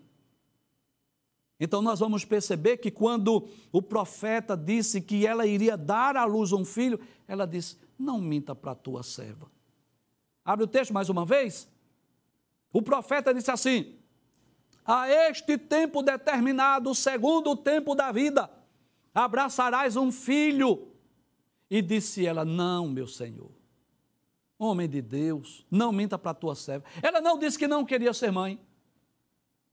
[1.60, 6.52] Então nós vamos perceber que quando o profeta disse que ela iria dar à luz
[6.52, 9.50] um filho, ela disse: Não minta para a tua serva.
[10.44, 11.68] Abre o texto mais uma vez.
[12.72, 13.96] O profeta disse assim:
[14.84, 18.48] A este tempo determinado, segundo o tempo da vida,
[19.12, 20.92] abraçarás um filho.
[21.68, 23.50] E disse ela: Não, meu senhor,
[24.56, 26.84] homem de Deus, não minta para a tua serva.
[27.02, 28.60] Ela não disse que não queria ser mãe.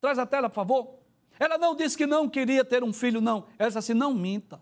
[0.01, 1.04] Traz a tela, por favor.
[1.39, 3.45] Ela não disse que não queria ter um filho, não.
[3.57, 4.61] Ela disse assim: não minta.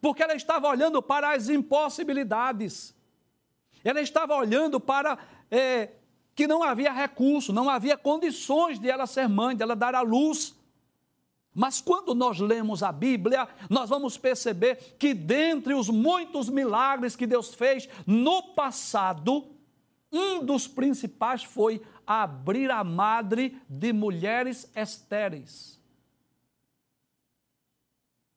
[0.00, 2.94] Porque ela estava olhando para as impossibilidades.
[3.82, 5.18] Ela estava olhando para
[5.50, 5.90] é,
[6.34, 10.00] que não havia recurso, não havia condições de ela ser mãe, de ela dar à
[10.00, 10.54] luz.
[11.54, 17.26] Mas quando nós lemos a Bíblia, nós vamos perceber que dentre os muitos milagres que
[17.26, 19.46] Deus fez no passado,
[20.12, 25.80] um dos principais foi abrir a madre de mulheres estéreis.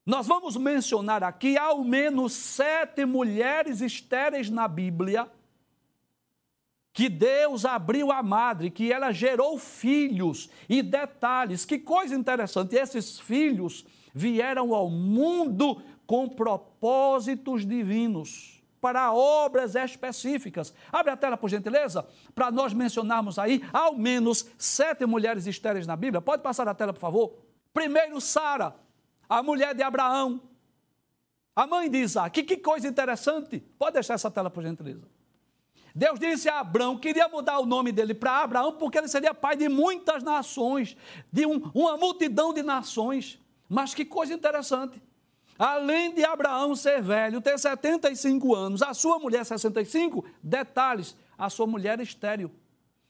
[0.05, 5.29] Nós vamos mencionar aqui ao menos sete mulheres estéreis na Bíblia
[6.91, 10.49] que Deus abriu a madre, que ela gerou filhos.
[10.67, 19.75] E detalhes, que coisa interessante, esses filhos vieram ao mundo com propósitos divinos, para obras
[19.75, 20.73] específicas.
[20.91, 25.95] Abre a tela, por gentileza, para nós mencionarmos aí ao menos sete mulheres estéreis na
[25.95, 26.21] Bíblia.
[26.21, 27.33] Pode passar a tela, por favor?
[27.73, 28.75] Primeiro, Sara,
[29.27, 30.41] a mulher de Abraão,
[31.55, 32.43] a mãe de Isaac.
[32.43, 33.59] Que, coisa interessante.
[33.77, 35.07] Pode deixar essa tela, por gentileza.
[35.93, 39.57] Deus disse a Abraão, queria mudar o nome dele para Abraão, porque ele seria pai
[39.57, 40.95] de muitas nações,
[41.31, 43.39] de um, uma multidão de nações.
[43.67, 45.01] Mas que coisa interessante.
[45.59, 51.67] Além de Abraão ser velho, ter 75 anos, a sua mulher 65, detalhes, a sua
[51.67, 52.49] mulher é estéreo.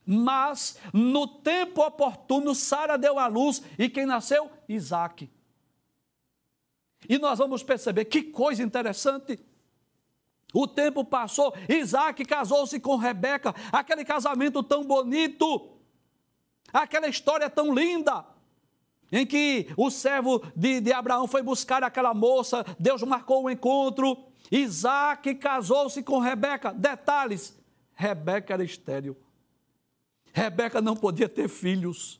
[0.04, 4.50] Mas no tempo oportuno, Sara deu à luz e quem nasceu?
[4.68, 5.30] Isaac.
[7.08, 9.40] E nós vamos perceber que coisa interessante.
[10.52, 15.78] O tempo passou, Isaac casou-se com Rebeca, aquele casamento tão bonito,
[16.74, 18.26] aquela história tão linda,
[19.12, 23.50] em que o servo de, de Abraão foi buscar aquela moça, Deus marcou o um
[23.50, 24.18] encontro,
[24.52, 26.74] Isaac casou-se com Rebeca.
[26.74, 27.58] Detalhes:
[27.94, 29.18] Rebeca era estéril.
[30.32, 32.20] Rebeca não podia ter filhos.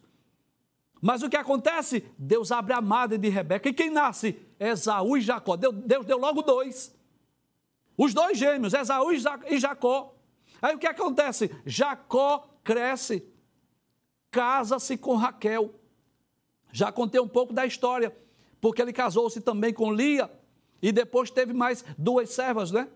[1.02, 2.04] Mas o que acontece?
[2.18, 3.70] Deus abre a madre de Rebeca.
[3.70, 4.38] E quem nasce?
[4.60, 5.56] Esaú e Jacó.
[5.56, 6.94] Deus, Deus deu logo dois.
[7.98, 10.16] Os dois gêmeos, Esaú e Jacó.
[10.62, 11.50] Aí o que acontece?
[11.66, 13.26] Jacó cresce,
[14.30, 15.74] casa-se com Raquel.
[16.72, 18.16] Já contei um pouco da história,
[18.62, 20.30] porque ele casou-se também com Lia
[20.82, 22.88] e depois teve mais duas servas, né?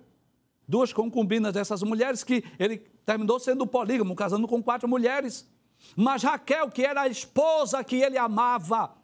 [0.67, 5.47] Duas concubinas dessas mulheres que ele terminou sendo polígamo, casando com quatro mulheres.
[5.95, 8.95] Mas Raquel, que era a esposa que ele amava,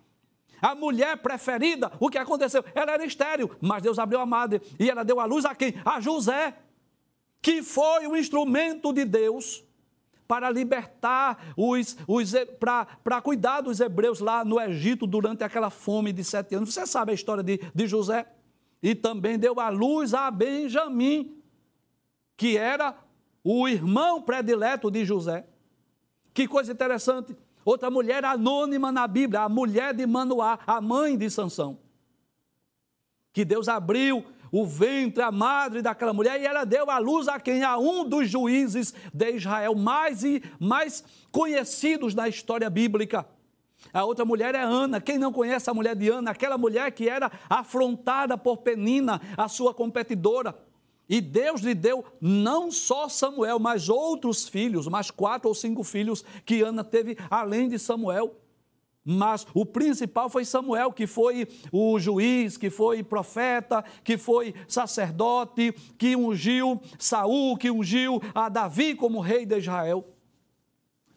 [0.61, 2.63] a mulher preferida, o que aconteceu?
[2.73, 5.73] Ela era estéril, mas Deus abriu a madre e ela deu a luz a quem?
[5.85, 6.55] A José,
[7.41, 9.63] que foi o instrumento de Deus
[10.29, 16.23] para libertar os, os para cuidar dos hebreus lá no Egito durante aquela fome de
[16.23, 16.71] sete anos.
[16.71, 18.31] Você sabe a história de, de José?
[18.79, 21.35] E também deu a luz a Benjamim,
[22.37, 22.95] que era
[23.43, 25.47] o irmão predileto de José.
[26.31, 27.35] Que coisa interessante.
[27.65, 31.79] Outra mulher anônima na Bíblia, a mulher de Manoá, a mãe de Sansão.
[33.33, 37.39] Que Deus abriu o ventre, a madre daquela mulher, e ela deu à luz a
[37.39, 37.63] quem?
[37.63, 43.25] A um dos juízes de Israel mais e mais conhecidos na história bíblica.
[43.93, 44.99] A outra mulher é Ana.
[44.99, 46.31] Quem não conhece a mulher de Ana?
[46.31, 50.55] Aquela mulher que era afrontada por Penina, a sua competidora.
[51.07, 56.23] E Deus lhe deu não só Samuel, mas outros filhos, mais quatro ou cinco filhos
[56.45, 58.35] que Ana teve além de Samuel.
[59.11, 65.73] Mas o principal foi Samuel, que foi o juiz, que foi profeta, que foi sacerdote,
[65.97, 70.05] que ungiu Saul, que ungiu a Davi como rei de Israel.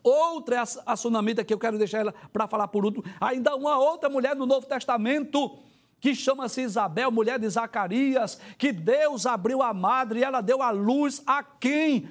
[0.02, 3.04] Outra a sunamita que eu quero deixar ela para falar por último.
[3.20, 5.58] Ainda uma outra mulher no Novo Testamento
[6.00, 10.70] que chama-se Isabel, mulher de Zacarias, que Deus abriu a madre e ela deu a
[10.70, 12.08] luz a quem?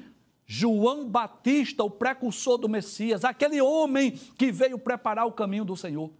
[0.53, 6.11] João Batista, o precursor do Messias, aquele homem que veio preparar o caminho do Senhor.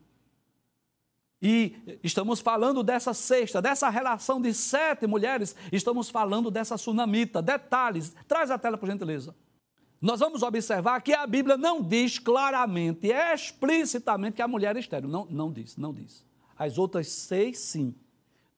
[1.42, 7.42] E estamos falando dessa sexta, dessa relação de sete mulheres, estamos falando dessa sunamita.
[7.42, 9.36] Detalhes, traz a tela por gentileza.
[10.00, 15.10] Nós vamos observar que a Bíblia não diz claramente, explicitamente que a mulher é estéreo.
[15.10, 16.24] Não, não diz, não diz.
[16.58, 17.94] As outras seis, sim.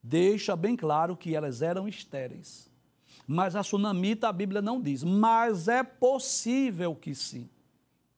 [0.00, 2.72] Deixa bem claro que elas eram estéreis.
[3.26, 5.02] Mas a sunamita a Bíblia não diz.
[5.02, 7.48] Mas é possível que sim.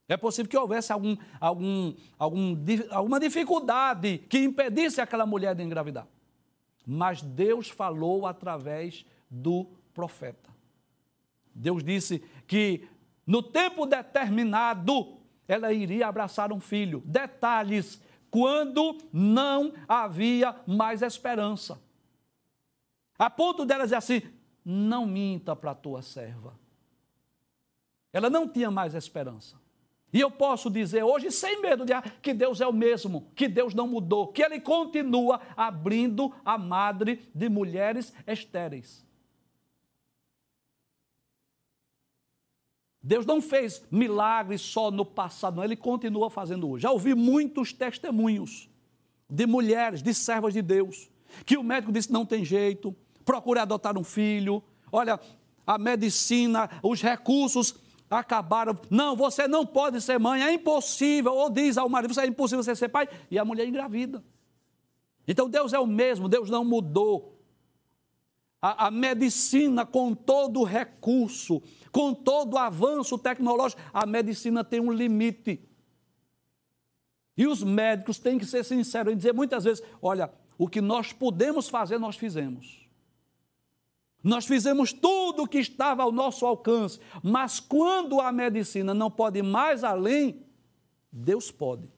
[0.09, 2.57] É possível que houvesse algum, algum, algum,
[2.90, 6.07] alguma dificuldade que impedisse aquela mulher de engravidar.
[6.86, 10.50] Mas Deus falou através do profeta.
[11.52, 12.88] Deus disse que
[13.26, 15.16] no tempo determinado
[15.48, 17.02] ela iria abraçar um filho.
[17.04, 18.00] Detalhes
[18.30, 21.80] quando não havia mais esperança.
[23.18, 24.22] A ponto dela dizer assim:
[24.68, 26.58] não minta para a tua serva.
[28.12, 29.56] Ela não tinha mais esperança.
[30.12, 33.74] E eu posso dizer hoje, sem medo de que Deus é o mesmo, que Deus
[33.74, 39.06] não mudou, que Ele continua abrindo a madre de mulheres estéreis.
[43.00, 46.82] Deus não fez milagres só no passado, não, Ele continua fazendo hoje.
[46.82, 48.68] Já ouvi muitos testemunhos
[49.30, 51.08] de mulheres, de servas de Deus,
[51.44, 52.96] que o médico disse não tem jeito,
[53.26, 55.20] procure adotar um filho, olha,
[55.66, 57.74] a medicina, os recursos
[58.08, 58.78] acabaram.
[58.88, 61.34] Não, você não pode ser mãe, é impossível.
[61.34, 64.24] Ou diz ao marido, é impossível você ser pai, e a mulher engravida.
[65.26, 67.36] Então Deus é o mesmo, Deus não mudou.
[68.62, 71.60] A, a medicina, com todo recurso,
[71.90, 75.60] com todo avanço tecnológico, a medicina tem um limite.
[77.36, 81.12] E os médicos têm que ser sinceros em dizer muitas vezes: olha, o que nós
[81.12, 82.86] podemos fazer, nós fizemos.
[84.26, 89.40] Nós fizemos tudo o que estava ao nosso alcance, mas quando a medicina não pode
[89.40, 90.42] mais além,
[91.12, 91.88] Deus pode.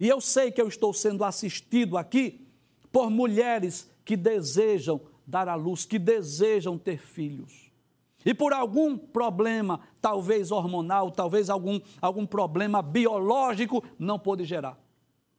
[0.00, 2.48] E eu sei que eu estou sendo assistido aqui
[2.90, 7.70] por mulheres que desejam dar à luz, que desejam ter filhos.
[8.24, 14.80] E por algum problema, talvez hormonal, talvez algum, algum problema biológico, não pôde gerar.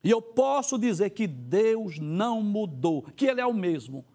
[0.03, 4.05] E eu posso dizer que Deus não mudou, que Ele é o mesmo.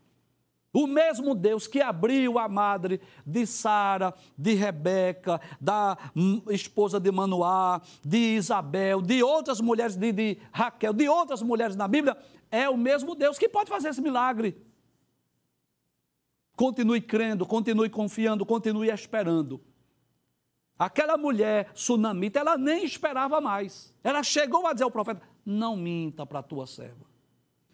[0.77, 5.97] O mesmo Deus que abriu a madre de Sara, de Rebeca, da
[6.51, 11.89] esposa de Manoá, de Isabel, de outras mulheres, de, de Raquel, de outras mulheres na
[11.89, 12.15] Bíblia,
[12.51, 14.55] é o mesmo Deus que pode fazer esse milagre.
[16.55, 19.63] Continue crendo, continue confiando, continue esperando.
[20.79, 23.95] Aquela mulher sunamita, ela nem esperava mais.
[24.05, 27.07] Ela chegou a dizer ao profeta: Não minta para a tua serva.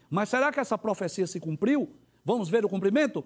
[0.09, 1.99] Mas será que essa profecia se cumpriu?
[2.25, 3.25] Vamos ver o cumprimento?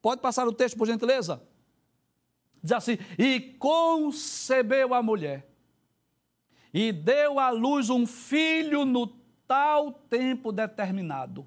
[0.00, 1.42] Pode passar o texto, por gentileza?
[2.62, 5.48] Diz assim: E concebeu a mulher,
[6.72, 9.06] e deu à luz um filho no
[9.46, 11.46] tal tempo determinado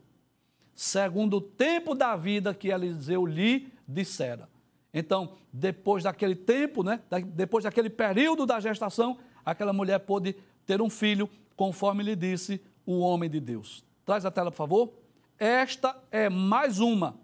[0.78, 4.48] segundo o tempo da vida que Eliseu lhe dissera.
[4.94, 7.02] Então, depois daquele tempo, né,
[7.34, 10.36] depois daquele período da gestação, aquela mulher pôde
[10.68, 13.84] ter um filho, conforme lhe disse o homem de Deus.
[14.06, 14.94] Traz a tela, por favor.
[15.40, 17.16] Esta é mais uma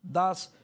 [0.00, 0.54] das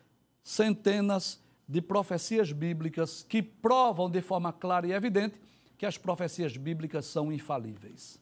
[0.43, 5.35] centenas de profecias bíblicas que provam de forma clara e evidente
[5.77, 8.21] que as profecias bíblicas são infalíveis.